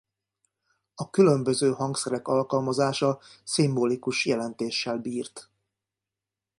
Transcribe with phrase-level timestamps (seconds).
[0.95, 5.49] A különböző hangszerek alkalmazása szimbolikus jelentéssel bírt.